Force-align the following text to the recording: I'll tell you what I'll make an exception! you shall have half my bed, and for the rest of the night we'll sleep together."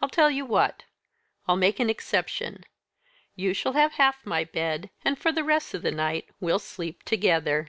I'll 0.00 0.08
tell 0.08 0.30
you 0.30 0.46
what 0.46 0.84
I'll 1.48 1.56
make 1.56 1.80
an 1.80 1.90
exception! 1.90 2.62
you 3.34 3.52
shall 3.52 3.72
have 3.72 3.94
half 3.94 4.24
my 4.24 4.44
bed, 4.44 4.90
and 5.04 5.18
for 5.18 5.32
the 5.32 5.42
rest 5.42 5.74
of 5.74 5.82
the 5.82 5.90
night 5.90 6.28
we'll 6.38 6.60
sleep 6.60 7.02
together." 7.02 7.66